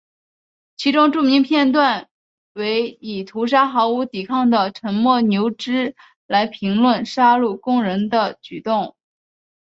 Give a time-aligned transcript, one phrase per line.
[0.77, 2.09] 其中著名片段
[2.53, 8.95] 为以屠杀毫无抵抗的沉默牛只来评论杀戮工人的举动。